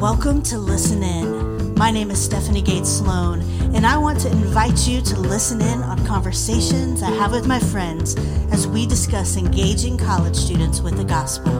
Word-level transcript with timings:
Welcome 0.00 0.42
to 0.42 0.58
Listen 0.58 1.02
In. 1.02 1.74
My 1.74 1.90
name 1.90 2.12
is 2.12 2.24
Stephanie 2.24 2.62
Gates 2.62 2.88
Sloan, 2.88 3.40
and 3.74 3.84
I 3.84 3.98
want 3.98 4.20
to 4.20 4.30
invite 4.30 4.86
you 4.86 5.00
to 5.00 5.18
listen 5.18 5.60
in 5.60 5.82
on 5.82 6.06
conversations 6.06 7.02
I 7.02 7.10
have 7.10 7.32
with 7.32 7.48
my 7.48 7.58
friends 7.58 8.14
as 8.52 8.68
we 8.68 8.86
discuss 8.86 9.36
engaging 9.36 9.98
college 9.98 10.36
students 10.36 10.80
with 10.80 10.96
the 10.96 11.04
gospel. 11.04 11.52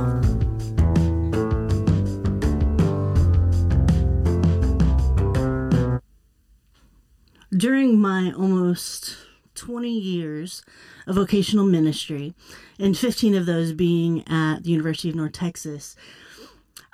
During 7.50 8.00
my 8.00 8.32
almost 8.38 9.16
20 9.56 9.90
years 9.90 10.62
of 11.08 11.16
vocational 11.16 11.66
ministry, 11.66 12.34
and 12.78 12.96
15 12.96 13.34
of 13.34 13.46
those 13.46 13.72
being 13.72 14.22
at 14.28 14.62
the 14.62 14.70
University 14.70 15.08
of 15.08 15.16
North 15.16 15.32
Texas, 15.32 15.96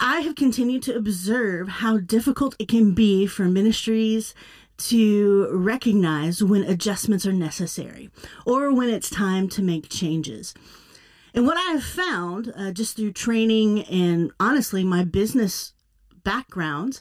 I 0.07 0.21
have 0.21 0.35
continued 0.35 0.83
to 0.83 0.95
observe 0.95 1.67
how 1.67 1.97
difficult 1.97 2.55
it 2.59 2.69
can 2.69 2.93
be 2.93 3.27
for 3.27 3.45
ministries 3.45 4.35
to 4.77 5.49
recognize 5.51 6.45
when 6.45 6.63
adjustments 6.63 7.25
are 7.25 7.33
necessary 7.33 8.11
or 8.45 8.71
when 8.71 8.91
it's 8.91 9.09
time 9.09 9.49
to 9.49 9.63
make 9.63 9.89
changes. 9.89 10.53
And 11.33 11.47
what 11.47 11.57
I 11.57 11.73
have 11.73 11.85
found 11.85 12.53
uh, 12.55 12.71
just 12.73 12.97
through 12.97 13.13
training 13.13 13.85
and 13.85 14.31
honestly 14.39 14.85
my 14.85 15.05
business 15.05 15.73
background 16.23 17.01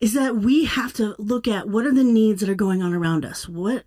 is 0.00 0.14
that 0.14 0.36
we 0.36 0.64
have 0.64 0.94
to 0.94 1.14
look 1.18 1.46
at 1.46 1.68
what 1.68 1.84
are 1.84 1.92
the 1.92 2.02
needs 2.02 2.40
that 2.40 2.48
are 2.48 2.54
going 2.54 2.82
on 2.82 2.94
around 2.94 3.26
us. 3.26 3.46
What 3.46 3.84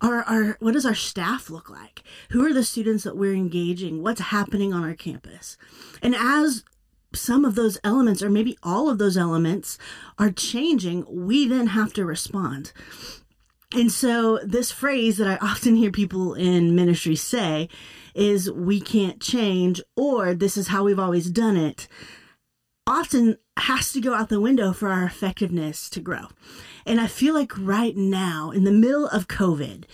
are 0.00 0.24
our 0.24 0.56
what 0.58 0.72
does 0.72 0.84
our 0.84 0.96
staff 0.96 1.48
look 1.48 1.70
like? 1.70 2.02
Who 2.30 2.44
are 2.44 2.52
the 2.52 2.64
students 2.64 3.04
that 3.04 3.16
we're 3.16 3.34
engaging? 3.34 4.02
What's 4.02 4.20
happening 4.20 4.74
on 4.74 4.82
our 4.82 4.94
campus? 4.94 5.56
And 6.02 6.16
as 6.16 6.64
some 7.14 7.44
of 7.44 7.54
those 7.54 7.78
elements, 7.84 8.22
or 8.22 8.30
maybe 8.30 8.58
all 8.62 8.88
of 8.88 8.98
those 8.98 9.16
elements, 9.16 9.78
are 10.18 10.30
changing, 10.30 11.04
we 11.08 11.46
then 11.46 11.68
have 11.68 11.92
to 11.94 12.04
respond. 12.04 12.72
And 13.74 13.92
so, 13.92 14.38
this 14.44 14.70
phrase 14.70 15.18
that 15.18 15.28
I 15.28 15.36
often 15.46 15.76
hear 15.76 15.90
people 15.90 16.34
in 16.34 16.74
ministry 16.74 17.16
say 17.16 17.68
is, 18.14 18.50
we 18.50 18.80
can't 18.80 19.20
change, 19.20 19.80
or 19.96 20.34
this 20.34 20.56
is 20.56 20.68
how 20.68 20.84
we've 20.84 20.98
always 20.98 21.30
done 21.30 21.56
it, 21.56 21.86
often 22.86 23.36
has 23.58 23.92
to 23.92 24.00
go 24.00 24.14
out 24.14 24.30
the 24.30 24.40
window 24.40 24.72
for 24.72 24.88
our 24.88 25.04
effectiveness 25.04 25.90
to 25.90 26.00
grow. 26.00 26.28
And 26.86 27.00
I 27.00 27.06
feel 27.06 27.34
like 27.34 27.52
right 27.58 27.94
now, 27.94 28.50
in 28.50 28.64
the 28.64 28.72
middle 28.72 29.06
of 29.08 29.28
COVID, 29.28 29.84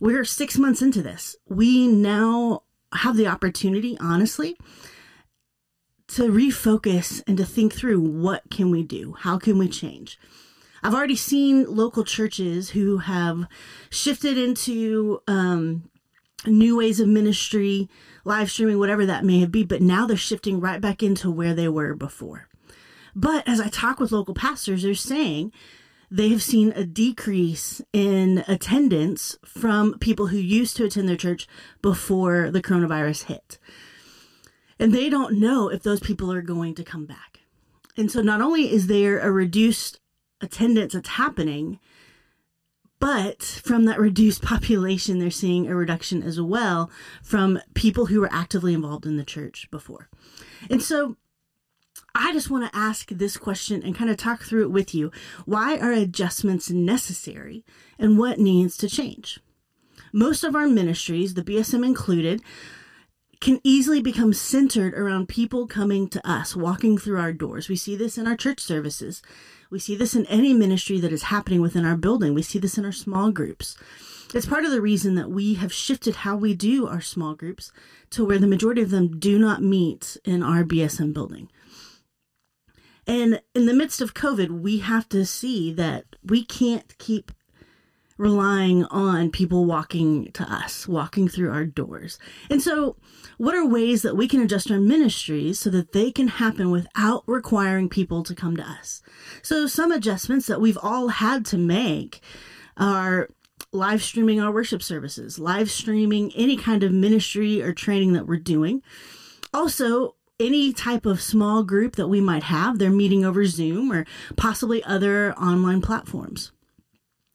we're 0.00 0.24
six 0.24 0.58
months 0.58 0.82
into 0.82 1.02
this. 1.02 1.36
We 1.48 1.88
now 1.88 2.64
have 2.92 3.16
the 3.16 3.26
opportunity, 3.26 3.96
honestly, 3.98 4.56
to 6.14 6.24
refocus 6.24 7.22
and 7.26 7.36
to 7.36 7.44
think 7.44 7.74
through 7.74 8.00
what 8.00 8.42
can 8.50 8.70
we 8.70 8.82
do? 8.82 9.14
How 9.18 9.38
can 9.38 9.58
we 9.58 9.68
change? 9.68 10.18
I've 10.82 10.94
already 10.94 11.16
seen 11.16 11.64
local 11.74 12.04
churches 12.04 12.70
who 12.70 12.98
have 12.98 13.46
shifted 13.90 14.36
into 14.36 15.22
um, 15.26 15.88
new 16.46 16.76
ways 16.76 17.00
of 17.00 17.08
ministry, 17.08 17.88
live 18.24 18.50
streaming, 18.50 18.78
whatever 18.78 19.06
that 19.06 19.24
may 19.24 19.44
be, 19.46 19.64
but 19.64 19.82
now 19.82 20.06
they're 20.06 20.16
shifting 20.16 20.60
right 20.60 20.80
back 20.80 21.02
into 21.02 21.30
where 21.30 21.54
they 21.54 21.68
were 21.68 21.94
before. 21.94 22.48
But 23.16 23.48
as 23.48 23.60
I 23.60 23.68
talk 23.68 23.98
with 23.98 24.12
local 24.12 24.34
pastors, 24.34 24.82
they're 24.82 24.94
saying 24.94 25.52
they 26.10 26.28
have 26.28 26.42
seen 26.42 26.72
a 26.72 26.84
decrease 26.84 27.80
in 27.92 28.44
attendance 28.46 29.36
from 29.44 29.98
people 29.98 30.28
who 30.28 30.36
used 30.36 30.76
to 30.76 30.84
attend 30.84 31.08
their 31.08 31.16
church 31.16 31.48
before 31.82 32.50
the 32.50 32.62
coronavirus 32.62 33.24
hit. 33.24 33.58
And 34.78 34.92
they 34.92 35.08
don't 35.08 35.38
know 35.38 35.68
if 35.68 35.82
those 35.82 36.00
people 36.00 36.32
are 36.32 36.42
going 36.42 36.74
to 36.74 36.84
come 36.84 37.06
back. 37.06 37.40
And 37.96 38.10
so 38.10 38.22
not 38.22 38.40
only 38.40 38.72
is 38.72 38.86
there 38.88 39.18
a 39.20 39.30
reduced 39.30 40.00
attendance 40.40 40.94
that's 40.94 41.10
happening, 41.10 41.78
but 42.98 43.42
from 43.42 43.84
that 43.84 44.00
reduced 44.00 44.42
population, 44.54 45.18
they're 45.18 45.30
seeing 45.30 45.68
a 45.68 45.76
reduction 45.76 46.22
as 46.22 46.40
well 46.40 46.90
from 47.22 47.60
people 47.74 48.06
who 48.06 48.20
were 48.20 48.32
actively 48.32 48.74
involved 48.74 49.06
in 49.06 49.16
the 49.16 49.24
church 49.24 49.68
before. 49.70 50.08
And 50.70 50.82
so 50.82 51.16
I 52.14 52.32
just 52.32 52.50
want 52.50 52.70
to 52.70 52.78
ask 52.78 53.08
this 53.08 53.36
question 53.36 53.82
and 53.82 53.94
kind 53.94 54.10
of 54.10 54.16
talk 54.16 54.42
through 54.42 54.62
it 54.62 54.70
with 54.70 54.94
you. 54.94 55.10
Why 55.44 55.78
are 55.78 55.92
adjustments 55.92 56.70
necessary 56.70 57.64
and 57.98 58.18
what 58.18 58.38
needs 58.38 58.76
to 58.78 58.88
change? 58.88 59.40
Most 60.12 60.44
of 60.44 60.54
our 60.54 60.68
ministries, 60.68 61.34
the 61.34 61.42
BSM 61.42 61.84
included, 61.84 62.40
can 63.44 63.60
easily 63.62 64.00
become 64.00 64.32
centered 64.32 64.94
around 64.94 65.28
people 65.28 65.66
coming 65.66 66.08
to 66.08 66.26
us, 66.26 66.56
walking 66.56 66.96
through 66.96 67.20
our 67.20 67.30
doors. 67.30 67.68
We 67.68 67.76
see 67.76 67.94
this 67.94 68.16
in 68.16 68.26
our 68.26 68.38
church 68.38 68.58
services. 68.58 69.20
We 69.68 69.78
see 69.78 69.94
this 69.94 70.16
in 70.16 70.24
any 70.28 70.54
ministry 70.54 70.98
that 71.00 71.12
is 71.12 71.24
happening 71.24 71.60
within 71.60 71.84
our 71.84 71.94
building. 71.94 72.32
We 72.32 72.40
see 72.40 72.58
this 72.58 72.78
in 72.78 72.86
our 72.86 72.92
small 72.92 73.32
groups. 73.32 73.76
It's 74.32 74.46
part 74.46 74.64
of 74.64 74.70
the 74.70 74.80
reason 74.80 75.14
that 75.16 75.28
we 75.28 75.54
have 75.54 75.74
shifted 75.74 76.16
how 76.16 76.36
we 76.36 76.54
do 76.54 76.86
our 76.86 77.02
small 77.02 77.34
groups 77.34 77.70
to 78.12 78.24
where 78.24 78.38
the 78.38 78.46
majority 78.46 78.80
of 78.80 78.88
them 78.88 79.18
do 79.18 79.38
not 79.38 79.62
meet 79.62 80.16
in 80.24 80.42
our 80.42 80.64
BSM 80.64 81.12
building. 81.12 81.50
And 83.06 83.42
in 83.54 83.66
the 83.66 83.74
midst 83.74 84.00
of 84.00 84.14
COVID, 84.14 84.62
we 84.62 84.78
have 84.78 85.06
to 85.10 85.26
see 85.26 85.70
that 85.74 86.06
we 86.24 86.46
can't 86.46 86.96
keep 86.96 87.30
relying 88.16 88.84
on 88.86 89.30
people 89.30 89.64
walking 89.64 90.30
to 90.32 90.44
us, 90.44 90.86
walking 90.86 91.28
through 91.28 91.50
our 91.50 91.64
doors. 91.64 92.18
And 92.48 92.62
so, 92.62 92.96
what 93.38 93.54
are 93.54 93.66
ways 93.66 94.02
that 94.02 94.16
we 94.16 94.28
can 94.28 94.40
adjust 94.40 94.70
our 94.70 94.78
ministries 94.78 95.58
so 95.58 95.70
that 95.70 95.92
they 95.92 96.12
can 96.12 96.28
happen 96.28 96.70
without 96.70 97.24
requiring 97.26 97.88
people 97.88 98.22
to 98.22 98.34
come 98.34 98.56
to 98.56 98.62
us? 98.62 99.02
So, 99.42 99.66
some 99.66 99.90
adjustments 99.90 100.46
that 100.46 100.60
we've 100.60 100.78
all 100.80 101.08
had 101.08 101.44
to 101.46 101.58
make 101.58 102.20
are 102.76 103.28
live 103.72 104.02
streaming 104.02 104.40
our 104.40 104.52
worship 104.52 104.82
services, 104.82 105.38
live 105.38 105.70
streaming 105.70 106.32
any 106.34 106.56
kind 106.56 106.82
of 106.84 106.92
ministry 106.92 107.60
or 107.60 107.72
training 107.72 108.12
that 108.12 108.26
we're 108.26 108.38
doing. 108.38 108.82
Also, 109.52 110.14
any 110.40 110.72
type 110.72 111.06
of 111.06 111.20
small 111.20 111.62
group 111.62 111.96
that 111.96 112.08
we 112.08 112.20
might 112.20 112.44
have, 112.44 112.78
they're 112.78 112.90
meeting 112.90 113.24
over 113.24 113.44
Zoom 113.44 113.92
or 113.92 114.04
possibly 114.36 114.82
other 114.84 115.32
online 115.34 115.80
platforms. 115.80 116.52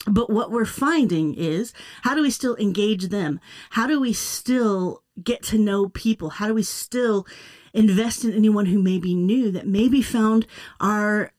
But 0.07 0.29
what 0.29 0.51
we're 0.51 0.65
finding 0.65 1.33
is 1.33 1.73
how 2.03 2.15
do 2.15 2.21
we 2.21 2.31
still 2.31 2.55
engage 2.55 3.09
them? 3.09 3.39
How 3.71 3.85
do 3.85 3.99
we 3.99 4.13
still 4.13 5.03
get 5.21 5.43
to 5.43 5.57
know 5.57 5.89
people? 5.89 6.29
How 6.29 6.47
do 6.47 6.53
we 6.53 6.63
still 6.63 7.27
invest 7.73 8.23
in 8.23 8.33
anyone 8.33 8.67
who 8.67 8.81
may 8.81 8.97
be 8.97 9.13
new 9.13 9.51
that 9.51 9.67
maybe 9.67 10.01
found 10.01 10.47
our 10.79 11.31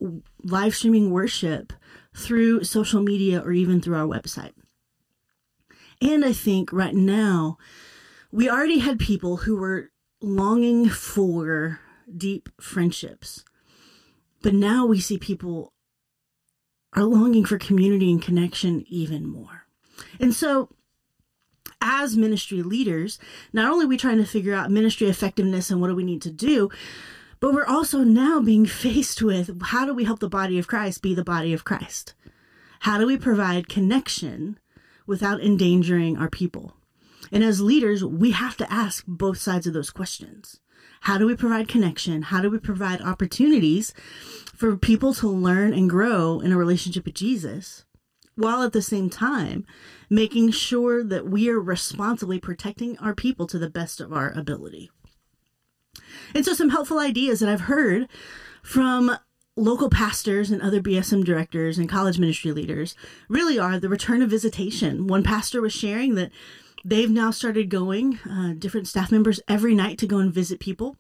live 0.42 0.74
streaming 0.74 1.10
worship 1.10 1.72
through 2.14 2.64
social 2.64 3.02
media 3.02 3.40
or 3.40 3.52
even 3.52 3.80
through 3.80 3.96
our 3.96 4.06
website? 4.06 4.52
And 6.02 6.24
I 6.24 6.32
think 6.32 6.72
right 6.72 6.94
now, 6.94 7.58
we 8.30 8.48
already 8.48 8.78
had 8.78 8.98
people 8.98 9.38
who 9.38 9.56
were 9.56 9.90
longing 10.20 10.88
for 10.88 11.80
deep 12.14 12.48
friendships. 12.60 13.44
But 14.42 14.54
now 14.54 14.86
we 14.86 15.00
see 15.00 15.18
people 15.18 15.72
are 16.94 17.04
longing 17.04 17.44
for 17.44 17.58
community 17.58 18.10
and 18.10 18.22
connection 18.22 18.84
even 18.88 19.26
more. 19.26 19.66
And 20.18 20.34
so, 20.34 20.70
as 21.80 22.16
ministry 22.16 22.62
leaders, 22.62 23.18
not 23.52 23.70
only 23.70 23.86
are 23.86 23.88
we 23.88 23.96
trying 23.96 24.18
to 24.18 24.26
figure 24.26 24.54
out 24.54 24.70
ministry 24.70 25.08
effectiveness 25.08 25.70
and 25.70 25.80
what 25.80 25.88
do 25.88 25.94
we 25.94 26.04
need 26.04 26.22
to 26.22 26.30
do, 26.30 26.70
but 27.38 27.54
we're 27.54 27.66
also 27.66 28.00
now 28.00 28.40
being 28.40 28.66
faced 28.84 29.22
with 29.22 29.62
how 29.62 29.84
do 29.84 29.94
we 29.94 30.04
help 30.04 30.20
the 30.20 30.28
body 30.28 30.58
of 30.58 30.68
Christ 30.68 31.02
be 31.02 31.14
the 31.14 31.24
body 31.24 31.52
of 31.52 31.64
Christ? 31.64 32.14
How 32.80 32.98
do 32.98 33.06
we 33.06 33.18
provide 33.18 33.68
connection 33.68 34.58
without 35.06 35.42
endangering 35.42 36.16
our 36.16 36.30
people? 36.30 36.76
And 37.32 37.44
as 37.44 37.60
leaders, 37.60 38.04
we 38.04 38.32
have 38.32 38.56
to 38.56 38.72
ask 38.72 39.04
both 39.06 39.38
sides 39.38 39.66
of 39.66 39.74
those 39.74 39.90
questions. 39.90 40.60
How 41.00 41.16
do 41.16 41.26
we 41.26 41.34
provide 41.34 41.68
connection? 41.68 42.22
How 42.22 42.40
do 42.40 42.50
we 42.50 42.58
provide 42.58 43.00
opportunities 43.00 43.94
for 44.54 44.76
people 44.76 45.14
to 45.14 45.28
learn 45.28 45.72
and 45.72 45.88
grow 45.88 46.40
in 46.40 46.52
a 46.52 46.56
relationship 46.56 47.06
with 47.06 47.14
Jesus? 47.14 47.84
While 48.36 48.62
at 48.62 48.72
the 48.72 48.82
same 48.82 49.10
time, 49.10 49.66
making 50.08 50.50
sure 50.52 51.02
that 51.02 51.26
we 51.26 51.48
are 51.48 51.60
responsibly 51.60 52.38
protecting 52.38 52.98
our 52.98 53.14
people 53.14 53.46
to 53.48 53.58
the 53.58 53.70
best 53.70 54.00
of 54.00 54.12
our 54.12 54.30
ability. 54.30 54.90
And 56.34 56.44
so, 56.44 56.52
some 56.52 56.70
helpful 56.70 56.98
ideas 56.98 57.40
that 57.40 57.48
I've 57.48 57.62
heard 57.62 58.08
from 58.62 59.16
local 59.56 59.90
pastors 59.90 60.50
and 60.50 60.62
other 60.62 60.80
BSM 60.80 61.24
directors 61.24 61.76
and 61.76 61.88
college 61.88 62.18
ministry 62.18 62.52
leaders 62.52 62.94
really 63.28 63.58
are 63.58 63.78
the 63.78 63.88
return 63.88 64.22
of 64.22 64.30
visitation. 64.30 65.06
One 65.06 65.22
pastor 65.22 65.60
was 65.60 65.72
sharing 65.72 66.14
that 66.14 66.30
they've 66.84 67.10
now 67.10 67.30
started 67.30 67.68
going, 67.68 68.18
uh, 68.28 68.54
different 68.58 68.88
staff 68.88 69.12
members 69.12 69.40
every 69.48 69.74
night 69.74 69.98
to 69.98 70.06
go 70.06 70.18
and 70.18 70.32
visit 70.32 70.60
people. 70.60 70.96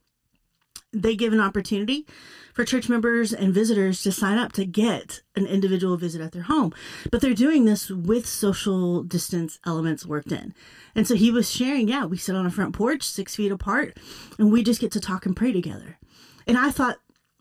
They 0.92 1.14
give 1.14 1.32
an 1.32 1.40
opportunity 1.40 2.04
for 2.52 2.64
church 2.64 2.88
members 2.88 3.32
and 3.32 3.54
visitors 3.54 4.02
to 4.02 4.10
sign 4.10 4.38
up 4.38 4.52
to 4.52 4.64
get 4.64 5.22
an 5.36 5.46
individual 5.46 5.96
visit 5.96 6.20
at 6.20 6.32
their 6.32 6.42
home. 6.42 6.72
But 7.12 7.20
they're 7.20 7.32
doing 7.32 7.64
this 7.64 7.90
with 7.90 8.26
social 8.26 9.04
distance 9.04 9.60
elements 9.64 10.04
worked 10.04 10.32
in. 10.32 10.52
And 10.96 11.06
so 11.06 11.14
he 11.14 11.30
was 11.30 11.50
sharing, 11.50 11.88
yeah, 11.88 12.06
we 12.06 12.16
sit 12.16 12.34
on 12.34 12.44
a 12.44 12.50
front 12.50 12.74
porch 12.74 13.04
six 13.04 13.36
feet 13.36 13.52
apart 13.52 13.98
and 14.36 14.50
we 14.50 14.64
just 14.64 14.80
get 14.80 14.90
to 14.92 15.00
talk 15.00 15.26
and 15.26 15.36
pray 15.36 15.52
together. 15.52 15.98
And 16.46 16.58
I 16.58 16.70
thought, 16.70 16.96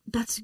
that's 0.06 0.42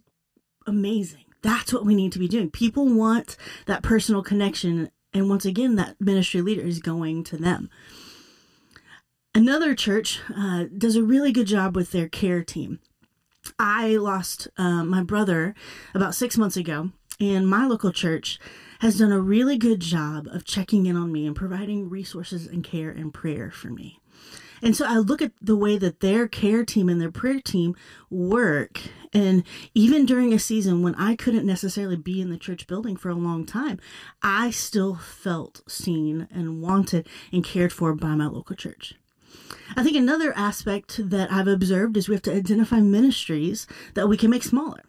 amazing. 0.66 1.26
That's 1.44 1.72
what 1.72 1.86
we 1.86 1.94
need 1.94 2.12
to 2.14 2.20
be 2.20 2.28
doing. 2.28 2.50
People 2.50 2.88
want 2.88 3.38
that 3.68 3.84
personal 3.84 4.24
connection. 4.24 4.90
And 5.16 5.30
once 5.30 5.46
again, 5.46 5.76
that 5.78 5.96
ministry 6.02 6.42
leader 6.42 6.62
is 6.64 6.80
going 6.80 7.24
to 7.24 7.38
them. 7.38 7.70
Another 9.34 9.74
church 9.74 10.20
uh, 10.36 10.66
does 10.78 10.98
a 10.98 11.04
really 11.04 11.32
good 11.32 11.48
job 11.48 11.74
with 11.74 11.92
their 11.92 12.10
care 12.10 12.44
team. 12.44 12.80
I 13.58 13.96
lost 13.96 14.50
uh, 14.58 14.84
my 14.84 15.04
brother 15.04 15.56
about 15.94 16.16
six 16.16 16.38
months 16.38 16.58
ago, 16.58 16.92
and 17.18 17.48
my 17.48 17.66
local 17.66 17.94
church 17.94 18.40
has 18.82 19.00
done 19.00 19.14
a 19.14 19.22
really 19.22 19.58
good 19.58 19.80
job 19.80 20.28
of 20.28 20.44
checking 20.44 20.86
in 20.86 20.98
on 20.98 21.14
me 21.14 21.26
and 21.26 21.36
providing 21.36 21.90
resources 21.90 22.46
and 22.46 22.62
care 22.62 22.90
and 22.90 23.14
prayer 23.14 23.50
for 23.52 23.70
me. 23.70 24.02
And 24.62 24.76
so 24.76 24.86
I 24.86 24.98
look 24.98 25.22
at 25.22 25.32
the 25.42 25.56
way 25.56 25.78
that 25.78 26.00
their 26.00 26.28
care 26.28 26.66
team 26.66 26.90
and 26.90 27.00
their 27.00 27.12
prayer 27.12 27.40
team 27.40 27.76
work. 28.10 28.82
And 29.14 29.44
even 29.74 30.06
during 30.06 30.34
a 30.34 30.40
season 30.40 30.82
when 30.82 30.96
I 30.96 31.16
couldn't 31.16 31.46
necessarily 31.46 31.98
be 31.98 32.22
in 32.22 32.30
the 32.30 32.38
church 32.38 32.68
building 32.68 32.98
for 32.98 33.10
a 33.10 33.16
long 33.16 33.46
time, 33.46 33.80
I 34.22 34.52
still 34.52 34.96
felt 34.96 35.62
seen 35.68 36.28
and 36.32 36.62
wanted 36.62 37.08
and 37.32 37.44
cared 37.44 37.74
for 37.74 37.94
by 37.94 38.16
my 38.16 38.28
local 38.28 38.56
church. 38.56 38.96
I 39.76 39.84
think 39.84 39.98
another 39.98 40.34
aspect 40.36 41.10
that 41.10 41.32
I've 41.32 41.48
observed 41.48 41.98
is 41.98 42.08
we 42.08 42.16
have 42.16 42.22
to 42.24 42.36
identify 42.36 42.80
ministries 42.80 43.68
that 43.94 44.08
we 44.08 44.18
can 44.18 44.30
make 44.30 44.44
smaller. 44.44 44.82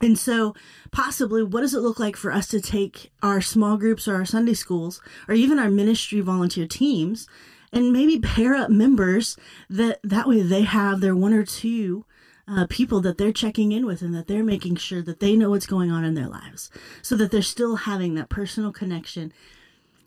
And 0.00 0.18
so, 0.18 0.54
possibly, 0.90 1.42
what 1.42 1.60
does 1.60 1.72
it 1.72 1.80
look 1.80 2.00
like 2.00 2.16
for 2.16 2.32
us 2.32 2.48
to 2.48 2.60
take 2.60 3.12
our 3.22 3.40
small 3.40 3.76
groups 3.76 4.08
or 4.08 4.16
our 4.16 4.24
Sunday 4.24 4.54
schools 4.54 5.00
or 5.28 5.34
even 5.34 5.58
our 5.58 5.70
ministry 5.70 6.20
volunteer 6.20 6.66
teams 6.66 7.28
and 7.74 7.92
maybe 7.92 8.18
pair 8.20 8.54
up 8.54 8.70
members 8.70 9.36
that 9.68 9.98
that 10.02 10.28
way 10.28 10.40
they 10.40 10.62
have 10.62 11.00
their 11.00 11.14
one 11.16 11.34
or 11.34 11.44
two 11.44 12.06
uh, 12.46 12.66
people 12.68 13.00
that 13.00 13.18
they're 13.18 13.32
checking 13.32 13.72
in 13.72 13.84
with 13.84 14.00
and 14.00 14.14
that 14.14 14.28
they're 14.28 14.44
making 14.44 14.76
sure 14.76 15.02
that 15.02 15.20
they 15.20 15.34
know 15.34 15.50
what's 15.50 15.66
going 15.66 15.90
on 15.90 16.04
in 16.04 16.14
their 16.14 16.28
lives 16.28 16.70
so 17.02 17.16
that 17.16 17.30
they're 17.30 17.42
still 17.42 17.76
having 17.76 18.14
that 18.14 18.28
personal 18.28 18.72
connection 18.72 19.32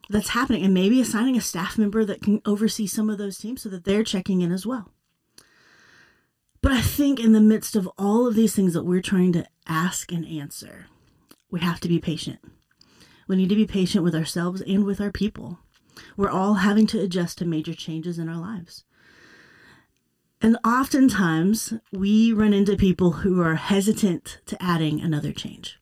that's 0.09 0.29
happening 0.29 0.63
and 0.63 0.73
maybe 0.73 1.01
assigning 1.01 1.35
a 1.35 1.41
staff 1.41 1.77
member 1.77 2.05
that 2.05 2.21
can 2.21 2.41
oversee 2.45 2.87
some 2.87 3.09
of 3.09 3.17
those 3.17 3.37
teams 3.37 3.61
so 3.61 3.69
that 3.69 3.83
they're 3.83 4.03
checking 4.03 4.41
in 4.41 4.51
as 4.51 4.65
well. 4.65 4.91
But 6.61 6.71
I 6.71 6.81
think 6.81 7.19
in 7.19 7.33
the 7.33 7.41
midst 7.41 7.75
of 7.75 7.89
all 7.97 8.27
of 8.27 8.35
these 8.35 8.55
things 8.55 8.73
that 8.73 8.83
we're 8.83 9.01
trying 9.01 9.33
to 9.33 9.45
ask 9.67 10.11
and 10.11 10.25
answer, 10.25 10.87
we 11.51 11.59
have 11.59 11.79
to 11.81 11.87
be 11.87 11.99
patient. 11.99 12.39
We 13.27 13.35
need 13.35 13.49
to 13.49 13.55
be 13.55 13.65
patient 13.65 14.03
with 14.03 14.15
ourselves 14.15 14.61
and 14.61 14.85
with 14.85 15.01
our 15.01 15.11
people. 15.11 15.59
We're 16.15 16.29
all 16.29 16.55
having 16.55 16.87
to 16.87 17.01
adjust 17.01 17.37
to 17.39 17.45
major 17.45 17.73
changes 17.73 18.19
in 18.19 18.29
our 18.29 18.39
lives. 18.39 18.83
And 20.41 20.57
oftentimes 20.65 21.73
we 21.91 22.31
run 22.31 22.53
into 22.53 22.75
people 22.75 23.11
who 23.11 23.41
are 23.41 23.55
hesitant 23.55 24.39
to 24.45 24.61
adding 24.61 25.01
another 25.01 25.31
change. 25.31 25.79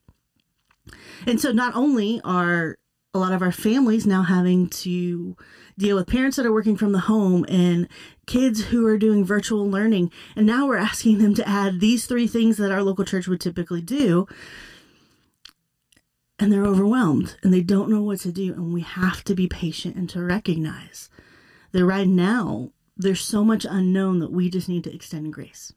And 1.25 1.41
so 1.41 1.51
not 1.51 1.75
only 1.75 2.21
are 2.23 2.77
a 3.13 3.19
lot 3.19 3.31
of 3.31 3.41
our 3.41 3.51
families 3.51 4.05
now 4.05 4.23
having 4.23 4.67
to 4.67 5.37
deal 5.77 5.95
with 5.95 6.07
parents 6.07 6.35
that 6.37 6.45
are 6.45 6.51
working 6.51 6.75
from 6.75 6.91
the 6.91 6.99
home 6.99 7.45
and 7.47 7.87
kids 8.27 8.65
who 8.65 8.85
are 8.85 8.97
doing 8.97 9.23
virtual 9.23 9.69
learning. 9.69 10.11
And 10.35 10.45
now 10.45 10.67
we're 10.67 10.77
asking 10.77 11.19
them 11.19 11.33
to 11.35 11.47
add 11.47 11.79
these 11.79 12.05
three 12.05 12.27
things 12.27 12.57
that 12.57 12.71
our 12.71 12.83
local 12.83 13.05
church 13.05 13.27
would 13.27 13.39
typically 13.39 13.81
do. 13.81 14.27
And 16.37 16.51
they're 16.51 16.65
overwhelmed 16.65 17.37
and 17.43 17.53
they 17.53 17.61
don't 17.61 17.89
know 17.89 18.01
what 18.01 18.19
to 18.21 18.31
do. 18.31 18.53
And 18.53 18.73
we 18.73 18.81
have 18.81 19.23
to 19.23 19.35
be 19.35 19.47
patient 19.47 19.95
and 19.95 20.09
to 20.09 20.21
recognize 20.21 21.09
that 21.71 21.85
right 21.85 22.07
now 22.07 22.71
there's 22.97 23.21
so 23.21 23.43
much 23.43 23.65
unknown 23.69 24.19
that 24.19 24.31
we 24.31 24.49
just 24.49 24.69
need 24.69 24.83
to 24.85 24.93
extend 24.93 25.33
grace. 25.33 25.73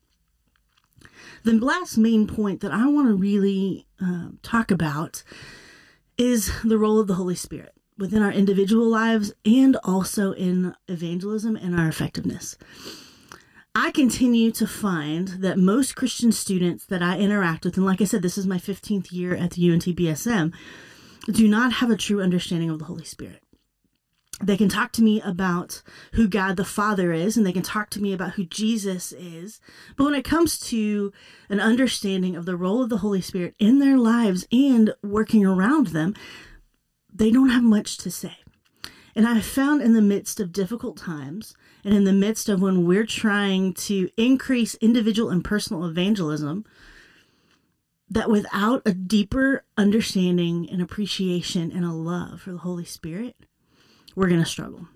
The 1.44 1.52
last 1.52 1.96
main 1.96 2.26
point 2.26 2.60
that 2.60 2.72
I 2.72 2.86
want 2.86 3.08
to 3.08 3.14
really 3.14 3.86
uh, 4.00 4.28
talk 4.42 4.70
about 4.70 5.22
is 6.16 6.52
the 6.64 6.78
role 6.78 6.98
of 6.98 7.06
the 7.06 7.14
Holy 7.14 7.34
Spirit 7.34 7.72
within 7.96 8.22
our 8.22 8.32
individual 8.32 8.88
lives 8.88 9.32
and 9.44 9.76
also 9.84 10.32
in 10.32 10.74
evangelism 10.86 11.56
and 11.56 11.78
our 11.78 11.88
effectiveness. 11.88 12.56
I 13.80 13.92
continue 13.92 14.50
to 14.52 14.66
find 14.66 15.28
that 15.28 15.56
most 15.56 15.94
Christian 15.94 16.32
students 16.32 16.84
that 16.86 17.00
I 17.00 17.16
interact 17.18 17.64
with, 17.64 17.76
and 17.76 17.86
like 17.86 18.00
I 18.00 18.06
said, 18.06 18.22
this 18.22 18.36
is 18.36 18.44
my 18.44 18.58
15th 18.58 19.12
year 19.12 19.36
at 19.36 19.52
the 19.52 19.70
UNT 19.70 19.84
BSM, 19.84 20.52
do 21.30 21.46
not 21.46 21.74
have 21.74 21.88
a 21.88 21.96
true 21.96 22.20
understanding 22.20 22.70
of 22.70 22.80
the 22.80 22.86
Holy 22.86 23.04
Spirit 23.04 23.40
they 24.42 24.56
can 24.56 24.68
talk 24.68 24.92
to 24.92 25.02
me 25.02 25.20
about 25.20 25.82
who 26.12 26.28
God 26.28 26.56
the 26.56 26.64
Father 26.64 27.12
is 27.12 27.36
and 27.36 27.44
they 27.44 27.52
can 27.52 27.62
talk 27.62 27.90
to 27.90 28.00
me 28.00 28.12
about 28.12 28.34
who 28.34 28.44
Jesus 28.44 29.12
is. 29.12 29.60
But 29.96 30.04
when 30.04 30.14
it 30.14 30.24
comes 30.24 30.60
to 30.68 31.12
an 31.48 31.60
understanding 31.60 32.36
of 32.36 32.46
the 32.46 32.56
role 32.56 32.82
of 32.82 32.88
the 32.88 32.98
Holy 32.98 33.20
Spirit 33.20 33.54
in 33.58 33.80
their 33.80 33.98
lives 33.98 34.46
and 34.52 34.94
working 35.02 35.44
around 35.44 35.88
them, 35.88 36.14
they 37.12 37.30
don't 37.32 37.48
have 37.48 37.64
much 37.64 37.98
to 37.98 38.10
say. 38.10 38.36
And 39.18 39.26
I 39.26 39.40
found 39.40 39.82
in 39.82 39.94
the 39.94 40.00
midst 40.00 40.38
of 40.38 40.52
difficult 40.52 40.96
times 40.96 41.56
and 41.84 41.92
in 41.92 42.04
the 42.04 42.12
midst 42.12 42.48
of 42.48 42.62
when 42.62 42.86
we're 42.86 43.04
trying 43.04 43.74
to 43.74 44.08
increase 44.16 44.76
individual 44.76 45.28
and 45.28 45.42
personal 45.42 45.84
evangelism, 45.86 46.64
that 48.08 48.30
without 48.30 48.80
a 48.86 48.94
deeper 48.94 49.64
understanding 49.76 50.70
and 50.70 50.80
appreciation 50.80 51.72
and 51.72 51.84
a 51.84 51.90
love 51.90 52.42
for 52.42 52.52
the 52.52 52.58
Holy 52.58 52.84
Spirit, 52.84 53.34
we're 54.14 54.28
going 54.28 54.40
to 54.40 54.48
struggle. 54.48 54.86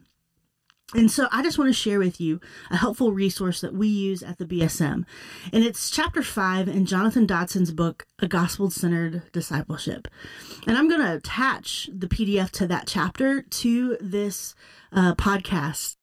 And 0.94 1.10
so 1.10 1.28
I 1.32 1.42
just 1.42 1.58
want 1.58 1.68
to 1.68 1.74
share 1.74 1.98
with 1.98 2.20
you 2.20 2.40
a 2.70 2.76
helpful 2.76 3.12
resource 3.12 3.60
that 3.62 3.74
we 3.74 3.88
use 3.88 4.22
at 4.22 4.38
the 4.38 4.44
BSM. 4.44 5.04
And 5.52 5.64
it's 5.64 5.90
chapter 5.90 6.22
five 6.22 6.68
in 6.68 6.84
Jonathan 6.84 7.26
Dodson's 7.26 7.72
book, 7.72 8.06
A 8.18 8.28
Gospel 8.28 8.70
Centered 8.70 9.22
Discipleship. 9.32 10.08
And 10.66 10.76
I'm 10.76 10.88
going 10.88 11.00
to 11.00 11.14
attach 11.14 11.88
the 11.92 12.08
PDF 12.08 12.50
to 12.52 12.66
that 12.66 12.86
chapter 12.86 13.42
to 13.42 13.96
this 14.00 14.54
uh, 14.92 15.14
podcast 15.14 15.96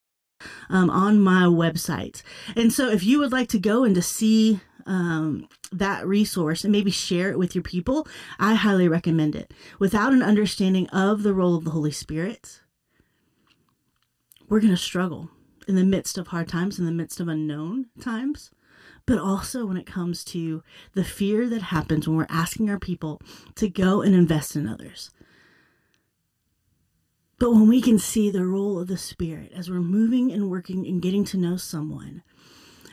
um, 0.70 0.90
on 0.90 1.20
my 1.20 1.44
website. 1.44 2.24
And 2.56 2.74
so 2.74 2.90
if 2.90 3.04
you 3.04 3.20
would 3.20 3.32
like 3.32 3.50
to 3.50 3.60
go 3.60 3.84
and 3.84 3.94
to 3.96 4.02
see 4.02 4.60
um, 4.86 5.48
that 5.72 6.08
resource 6.08 6.64
and 6.64 6.72
maybe 6.72 6.92
share 6.92 7.30
it 7.30 7.38
with 7.38 7.54
your 7.54 7.64
people, 7.64 8.08
I 8.40 8.56
highly 8.56 8.88
recommend 8.88 9.36
it. 9.36 9.54
Without 9.78 10.14
an 10.14 10.24
understanding 10.24 10.88
of 10.90 11.22
the 11.22 11.34
role 11.34 11.56
of 11.56 11.64
the 11.64 11.72
Holy 11.72 11.92
Spirit, 11.92 12.62
we're 14.50 14.60
going 14.60 14.74
to 14.74 14.78
struggle 14.78 15.30
in 15.68 15.76
the 15.76 15.86
midst 15.86 16.18
of 16.18 16.28
hard 16.28 16.48
times, 16.48 16.80
in 16.80 16.86
the 16.86 16.92
midst 16.92 17.20
of 17.20 17.28
unknown 17.28 17.86
times, 18.02 18.52
but 19.06 19.20
also 19.20 19.66
when 19.66 19.78
it 19.78 19.86
comes 19.86 20.24
to 20.24 20.64
the 20.94 21.04
fear 21.04 21.48
that 21.48 21.62
happens 21.62 22.08
when 22.08 22.18
we're 22.18 22.26
asking 22.30 22.70
our 22.70 22.80
people 22.80 23.22
to 23.56 23.70
go 23.70 24.02
and 24.02 24.16
invest 24.16 24.56
in 24.56 24.68
others. 24.68 25.12
But 27.38 27.52
when 27.52 27.68
we 27.68 27.82
can 27.82 28.00
see 28.00 28.30
the 28.30 28.46
role 28.46 28.80
of 28.80 28.88
the 28.88 28.98
Spirit 28.98 29.52
as 29.56 29.70
we're 29.70 29.80
moving 29.80 30.32
and 30.32 30.50
working 30.50 30.86
and 30.86 31.02
getting 31.02 31.24
to 31.26 31.38
know 31.38 31.56
someone, 31.56 32.24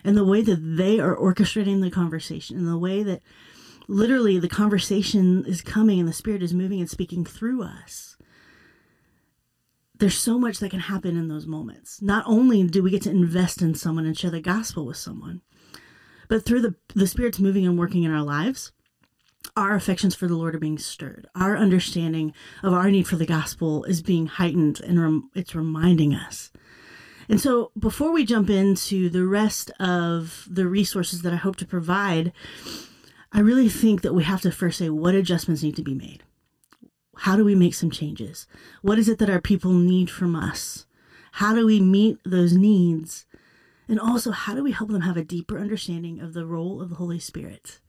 and 0.05 0.17
the 0.17 0.25
way 0.25 0.41
that 0.43 0.77
they 0.77 1.01
are 1.01 1.17
orchestrating 1.17 1.81
the 1.81 1.91
conversation, 1.91 2.57
and 2.57 2.69
the 2.69 2.79
way 2.79 3.03
that 3.03 3.23
literally 3.89 4.39
the 4.39 4.49
conversation 4.49 5.45
is 5.47 5.63
coming 5.63 5.99
and 5.99 6.09
the 6.09 6.13
Spirit 6.13 6.43
is 6.43 6.55
moving 6.55 6.81
and 6.81 6.89
speaking 6.89 7.25
through 7.25 7.63
us, 7.63 8.16
there's 9.99 10.19
so 10.19 10.39
much 10.39 10.59
that 10.59 10.71
can 10.71 10.81
happen 10.81 11.17
in 11.17 11.29
those 11.29 11.47
moments. 11.47 12.03
Not 12.03 12.25
only 12.27 12.63
do 12.65 12.83
we 12.83 12.91
get 12.91 13.03
to 13.03 13.11
invest 13.11 13.63
in 13.63 13.75
someone 13.75 14.07
and 14.07 14.17
share 14.17 14.31
the 14.31 14.41
gospel 14.41 14.87
with 14.87 14.97
someone, 14.97 15.43
but 16.29 16.45
through 16.45 16.63
the 16.63 16.75
the 16.95 17.07
Spirit's 17.07 17.41
moving 17.41 17.67
and 17.67 17.79
working 17.79 18.03
in 18.03 18.13
our 18.13 18.23
lives, 18.23 18.73
our 19.57 19.75
affections 19.75 20.15
for 20.15 20.27
the 20.27 20.35
Lord 20.35 20.55
are 20.55 20.61
being 20.61 20.79
stirred. 20.79 21.27
Our 21.35 21.57
understanding 21.57 22.33
of 22.63 22.73
our 22.73 22.91
need 22.91 23.07
for 23.07 23.17
the 23.17 23.27
gospel 23.27 23.85
is 23.85 24.03
being 24.03 24.27
heightened, 24.27 24.81
and 24.81 25.01
rem- 25.01 25.31
it's 25.35 25.55
reminding 25.55 26.15
us. 26.15 26.51
And 27.29 27.41
so, 27.41 27.73
before 27.79 28.13
we 28.13 28.25
jump 28.25 28.51
into 28.51 29.09
the 29.09 29.25
rest 29.25 29.71
of 29.81 30.47
the 30.49 30.67
resources 30.67 31.23
that 31.23 31.33
I 31.33 31.37
hope 31.37 31.57
to 31.57 31.67
provide, 31.67 32.33
I 33.33 33.41
really 33.41 33.69
think 33.69 34.03
that 34.03 34.15
we 34.15 34.25
have 34.25 34.41
to 34.43 34.53
first 34.53 34.79
say 34.79 34.89
what 34.91 35.15
adjustments 35.15 35.63
need 35.63 35.77
to 35.77 35.83
be 35.83 35.95
made. 35.95 36.23
How 37.21 37.37
do 37.37 37.45
we 37.45 37.55
make 37.55 37.75
some 37.75 37.91
changes? 37.91 38.47
What 38.83 38.99
is 38.99 39.09
it 39.09 39.19
that 39.19 39.31
our 39.31 39.41
people 39.41 39.73
need 39.73 40.11
from 40.11 40.37
us? 40.37 40.87
How 41.33 41.55
do 41.55 41.67
we 41.67 41.81
meet 41.81 42.19
those 42.25 42.53
needs? 42.53 43.27
And 43.89 43.99
also, 43.99 44.31
how 44.31 44.55
do 44.55 44.63
we 44.63 44.73
help 44.73 44.91
them 44.91 45.03
have 45.03 45.17
a 45.17 45.25
deeper 45.25 45.59
understanding 45.59 46.21
of 46.21 46.35
the 46.35 46.47
role 46.47 46.81
of 46.81 46.91
the 46.91 46.97
Holy 46.97 47.19
Spirit? 47.19 47.81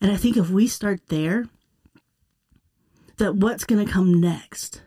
And 0.00 0.10
I 0.10 0.16
think 0.16 0.36
if 0.36 0.50
we 0.50 0.66
start 0.66 1.08
there, 1.08 1.46
that 3.18 3.36
what's 3.36 3.64
going 3.64 3.84
to 3.84 3.90
come 3.90 4.20
next 4.20 4.82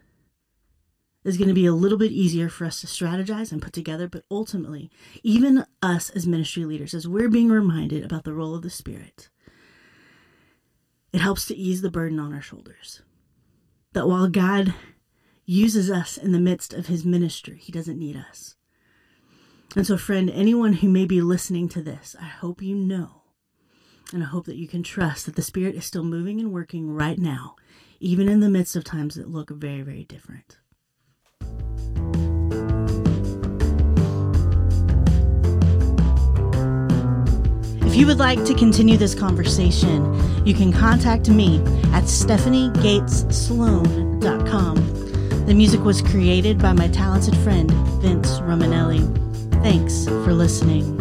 is 1.24 1.38
going 1.38 1.48
to 1.48 1.54
be 1.54 1.66
a 1.66 1.74
little 1.74 1.98
bit 1.98 2.12
easier 2.12 2.50
for 2.50 2.66
us 2.66 2.82
to 2.82 2.88
strategize 2.88 3.52
and 3.52 3.62
put 3.62 3.74
together. 3.74 4.08
But 4.08 4.24
ultimately, 4.30 4.92
even 5.24 5.66
us 5.82 6.10
as 6.12 6.28
ministry 6.28 6.66
leaders, 6.66 6.94
as 6.94 7.08
we're 7.08 7.30
being 7.30 7.50
reminded 7.50 8.04
about 8.04 8.24
the 8.24 8.34
role 8.34 8.56
of 8.56 8.62
the 8.62 8.70
Spirit, 8.70 9.30
it 11.12 11.22
helps 11.22 11.46
to 11.48 11.56
ease 11.56 11.82
the 11.82 11.92
burden 11.92 12.20
on 12.20 12.34
our 12.34 12.42
shoulders 12.42 13.02
that 13.94 14.08
while 14.08 14.28
God 14.28 14.74
uses 15.46 15.90
us 15.90 16.18
in 16.18 16.32
the 16.32 16.40
midst 16.40 16.74
of 16.74 16.88
his 16.88 17.06
ministry, 17.06 17.58
he 17.58 17.72
doesn't 17.72 17.98
need 17.98 18.16
us. 18.16 18.56
And 19.76 19.86
so, 19.86 19.98
friend, 19.98 20.30
anyone 20.30 20.74
who 20.74 20.90
may 20.90 21.06
be 21.06 21.22
listening 21.22 21.70
to 21.70 21.82
this, 21.82 22.16
I 22.20 22.26
hope 22.26 22.62
you 22.62 22.76
know 22.76 23.24
And 24.12 24.24
I 24.24 24.28
hope 24.28 24.46
that 24.46 24.56
you 24.56 24.68
can 24.68 24.82
trust 24.82 25.26
that 25.26 25.36
the 25.36 25.42
Spirit 25.44 25.76
is 25.76 25.86
still 25.86 26.04
moving 26.04 26.40
and 26.40 26.52
working 26.52 26.90
right 26.92 27.20
now, 27.20 27.56
even 28.00 28.28
in 28.28 28.40
the 28.40 28.50
midst 28.50 28.76
of 28.76 28.84
times 28.84 29.16
that 29.16 29.30
look 29.30 29.52
very, 29.52 29.82
very 29.82 30.04
different. 30.04 30.58
You 38.00 38.08
would 38.08 38.18
like 38.18 38.44
to 38.46 38.54
continue 38.54 38.96
this 38.96 39.14
conversation, 39.14 40.46
you 40.46 40.54
can 40.54 40.72
contact 40.72 41.30
me 41.30 41.58
at 41.92 42.06
stephaniegatessloan.com. 42.06 44.76
The 45.46 45.54
music 45.54 45.82
was 45.82 46.02
created 46.02 46.60
by 46.60 46.72
my 46.72 46.88
talented 46.88 47.36
friend, 47.38 47.70
Vince 48.02 48.40
Romanelli. 48.40 49.04
Thanks 49.62 50.06
for 50.06 50.34
listening. 50.34 50.99